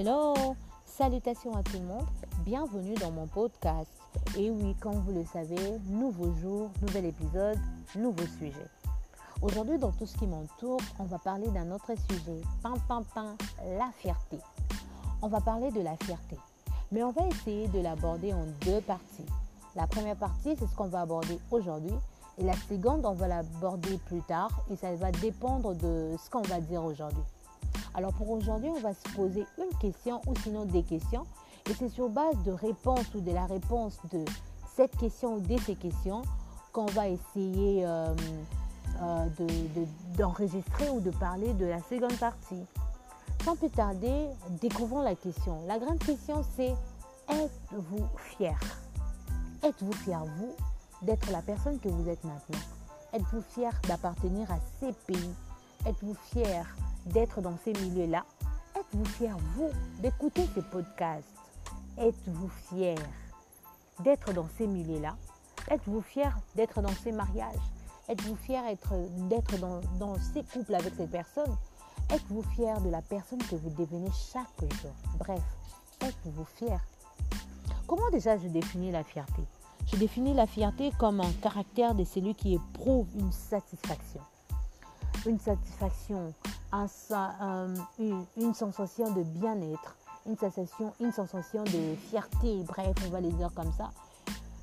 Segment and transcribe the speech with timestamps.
[0.00, 0.32] Hello,
[0.84, 2.06] salutations à tout le monde,
[2.44, 3.90] bienvenue dans mon podcast.
[4.36, 5.56] Et oui, comme vous le savez,
[5.88, 7.58] nouveau jour, nouvel épisode,
[7.96, 8.68] nouveau sujet.
[9.42, 13.34] Aujourd'hui, dans tout ce qui m'entoure, on va parler d'un autre sujet, pam pam,
[13.76, 14.38] la fierté.
[15.20, 16.36] On va parler de la fierté,
[16.92, 19.26] mais on va essayer de l'aborder en deux parties.
[19.74, 21.96] La première partie, c'est ce qu'on va aborder aujourd'hui,
[22.38, 26.42] et la seconde, on va l'aborder plus tard, et ça va dépendre de ce qu'on
[26.42, 27.24] va dire aujourd'hui.
[27.98, 31.26] Alors pour aujourd'hui, on va se poser une question ou sinon des questions.
[31.68, 34.24] Et c'est sur base de réponse ou de la réponse de
[34.76, 36.22] cette question ou de ces questions
[36.72, 38.14] qu'on va essayer euh,
[39.02, 39.26] euh,
[40.16, 42.62] d'enregistrer ou de parler de la seconde partie.
[43.44, 44.28] Sans plus tarder,
[44.60, 45.58] découvrons la question.
[45.66, 46.76] La grande question c'est
[47.28, 48.56] êtes-vous fier?
[49.64, 50.54] Êtes-vous fier, vous,
[51.02, 52.60] d'être la personne que vous êtes maintenant?
[53.12, 55.34] Êtes-vous fier d'appartenir à ces pays?
[55.84, 56.64] Êtes-vous fier
[57.08, 58.24] d'être dans ces milieux-là.
[58.78, 61.34] Êtes-vous fier, vous, d'écouter ces podcasts?
[61.96, 62.96] Êtes-vous fier
[64.00, 65.16] d'être dans ces milieux-là?
[65.70, 67.56] Êtes-vous fier d'être dans ces mariages?
[68.08, 68.62] Êtes-vous fier
[69.28, 71.56] d'être dans, dans ces couples avec ces personnes?
[72.10, 74.92] Êtes-vous fier de la personne que vous devenez chaque jour?
[75.18, 75.42] Bref,
[76.00, 76.80] êtes-vous fier?
[77.86, 79.42] Comment déjà je définis la fierté?
[79.86, 84.20] Je définis la fierté comme un caractère de celui qui éprouve une satisfaction.
[85.26, 86.32] Une satisfaction
[86.72, 93.50] une, sensation de bien-être, une sensation, une sensation de fierté, bref, on va les dire
[93.54, 93.90] comme ça.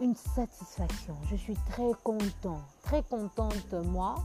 [0.00, 1.14] Une satisfaction.
[1.30, 4.16] Je suis très content, très contente, moi,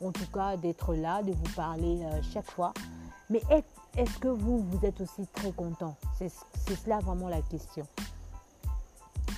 [0.00, 2.72] en tout cas, d'être là, de vous parler euh, chaque fois.
[3.30, 3.42] Mais
[3.96, 5.96] est-ce que vous, vous êtes aussi très content?
[6.16, 6.30] C'est
[6.84, 7.86] cela vraiment la question.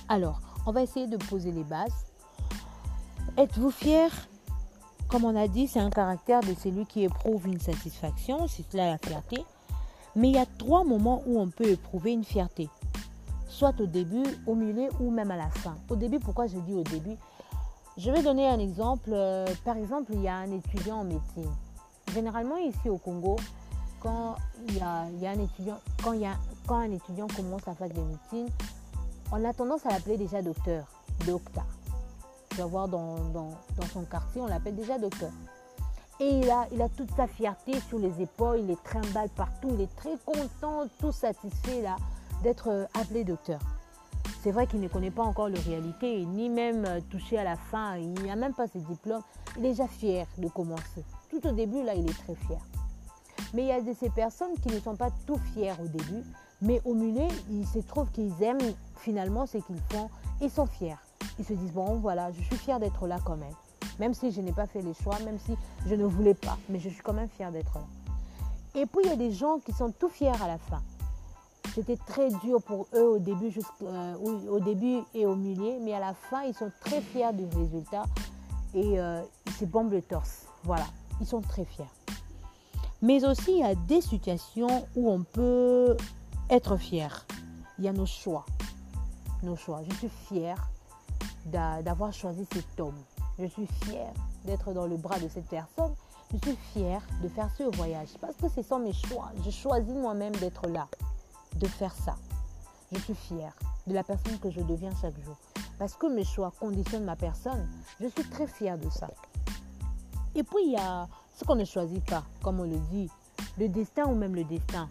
[0.09, 2.07] Alors, on va essayer de poser les bases.
[3.37, 4.11] Êtes-vous fier
[5.09, 8.91] comme on a dit, c'est un caractère de celui qui éprouve une satisfaction, c'est cela
[8.91, 9.45] la fierté.
[10.17, 12.69] Mais il y a trois moments où on peut éprouver une fierté.
[13.49, 15.77] Soit au début, au milieu ou même à la fin.
[15.89, 17.17] Au début, pourquoi je dis au début?
[17.97, 19.11] Je vais donner un exemple.
[19.13, 21.51] Euh, par exemple, il y a un étudiant en médecine.
[22.13, 23.37] Généralement, ici au Congo,
[24.01, 24.37] quand
[24.69, 27.89] il y a, un étudiant, quand, il y a, quand un étudiant commence à faire
[27.89, 28.49] de médecine,
[29.33, 30.87] on a tendance à l'appeler déjà docteur,
[31.27, 31.67] docteur
[32.65, 33.17] voir dans,
[33.93, 35.31] son quartier, on l'appelle déjà docteur.
[36.19, 39.69] Et il a, il a toute sa fierté sur les épaules, il est trimballe partout,
[39.73, 41.97] il est très content, tout satisfait là
[42.43, 43.61] d'être euh, appelé docteur.
[44.43, 47.57] C'est vrai qu'il ne connaît pas encore la réalité, ni même euh, touché à la
[47.57, 49.23] fin, il n'a même pas ses diplômes.
[49.59, 51.05] Il est déjà fier de commencer.
[51.31, 52.61] Tout au début, là, il est très fier.
[53.53, 56.23] Mais il y a de ces personnes qui ne sont pas tout fiers au début,
[56.63, 60.09] mais au milieu, il se trouve qu'ils aiment finalement ce qu'ils font,
[60.41, 60.97] ils sont fiers
[61.39, 63.55] ils se disent, bon voilà, je suis fière d'être là quand même.
[63.99, 66.79] Même si je n'ai pas fait les choix, même si je ne voulais pas, mais
[66.79, 67.85] je suis quand même fière d'être là.
[68.75, 70.83] Et puis il y a des gens qui sont tout fiers à la fin.
[71.75, 73.53] C'était très dur pour eux au début,
[73.83, 77.45] euh, au début et au milieu, mais à la fin, ils sont très fiers du
[77.45, 78.05] résultat
[78.75, 80.47] et euh, ils se bombent le torse.
[80.65, 80.87] Voilà,
[81.21, 81.85] ils sont très fiers.
[83.03, 85.97] Mais aussi, il y a des situations où on peut
[86.49, 87.27] être fier.
[87.79, 88.47] Il y a nos choix.
[89.43, 89.83] Nos choix.
[89.89, 90.71] Je suis fière
[91.47, 92.99] d'avoir choisi cet homme.
[93.39, 94.13] Je suis fière
[94.45, 95.95] d'être dans le bras de cette personne.
[96.33, 99.31] Je suis fière de faire ce voyage parce que ce sont mes choix.
[99.45, 100.89] Je choisis moi-même d'être là,
[101.55, 102.17] de faire ça.
[102.93, 103.53] Je suis fière
[103.87, 105.37] de la personne que je deviens chaque jour.
[105.79, 107.69] Parce que mes choix conditionnent ma personne.
[108.01, 109.09] Je suis très fière de ça.
[110.35, 113.11] Et puis il y a ce qu'on ne choisit pas, comme on le dit,
[113.59, 114.89] le destin ou même le destin.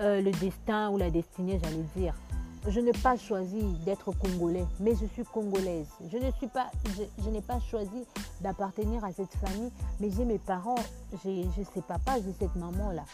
[0.00, 2.14] Euh, le destin ou la destinée, j'allais dire
[2.68, 5.88] je n'ai pas choisi d'être congolais, mais je suis congolaise.
[6.10, 6.70] Je ne suis pas,
[7.24, 8.04] je, n'ai pas choisi
[8.40, 10.76] d'appartenir à cette famille, mais j'ai mes parents,
[11.24, 13.04] j'ai, sais papa, j'ai cette maman là.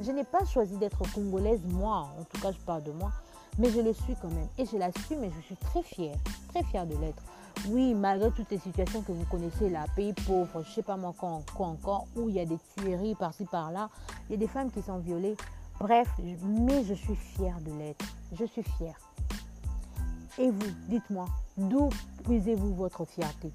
[0.00, 3.12] Je n'ai pas choisi d'être congolaise moi, en tout cas je parle de moi,
[3.58, 6.16] mais je le suis quand même et je l'assume et je suis très fière,
[6.48, 7.22] très fière de l'être.
[7.68, 11.14] Oui, malgré toutes les situations que vous connaissez là, pays pauvre, je sais pas moi
[11.18, 13.88] quoi, quoi encore, où il y a des tueries par-ci par-là,
[14.28, 15.36] il y a des femmes qui sont violées.
[15.78, 16.08] Bref,
[16.42, 18.04] mais je suis fière de l'être.
[18.32, 18.96] Je suis fière.
[20.38, 21.26] Et vous, dites-moi,
[21.56, 21.90] d'où
[22.24, 23.52] puisez-vous votre fierté?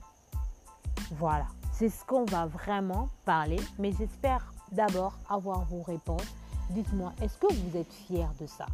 [1.12, 6.36] Voilà, c'est ce qu'on va vraiment parler, mais j'espère d'abord avoir vos réponses.
[6.70, 8.66] Dites-moi, est-ce que vous êtes fier de ça?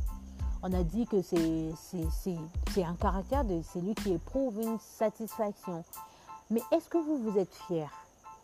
[0.61, 5.83] On a dit que c'est un caractère de celui qui éprouve une satisfaction.
[6.49, 7.89] Mais est-ce que vous, vous êtes fier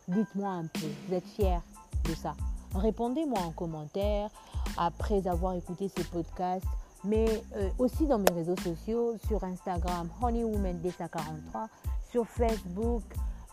[0.07, 1.61] Dites-moi un peu, vous êtes fier
[2.03, 2.35] de ça?
[2.75, 4.29] Répondez-moi en commentaire
[4.77, 6.65] après avoir écouté ce podcast,
[7.03, 7.25] mais
[7.55, 11.67] euh, aussi dans mes réseaux sociaux, sur Instagram, HoneyWomanDesa43,
[12.11, 13.03] sur Facebook,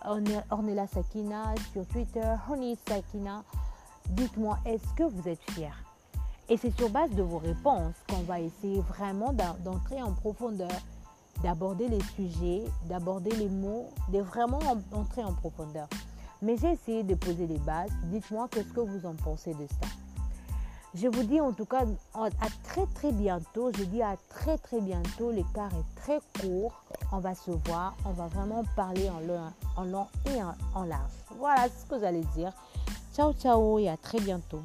[0.04, 3.44] Ornella Sakina, sur Twitter, Honey Sakina.
[4.08, 5.68] Dites-moi, est-ce que vous êtes fiers
[6.48, 10.70] Et c'est sur base de vos réponses qu'on va essayer vraiment d'entrer en profondeur,
[11.42, 14.60] d'aborder les sujets, d'aborder les mots, de vraiment
[14.92, 15.88] entrer en profondeur.
[16.42, 17.90] Mais j'ai essayé de poser les bases.
[18.04, 19.88] Dites-moi qu'est-ce que vous en pensez de ça?
[20.94, 21.84] Je vous dis en tout cas
[22.14, 22.30] à
[22.64, 23.70] très très bientôt.
[23.76, 25.30] Je dis à très très bientôt.
[25.30, 26.82] L'écart est très court.
[27.12, 27.94] On va se voir.
[28.04, 30.42] On va vraiment parler en long, en et
[30.74, 31.12] en large.
[31.38, 32.52] Voilà ce que j'allais dire.
[33.14, 34.62] Ciao ciao et à très bientôt.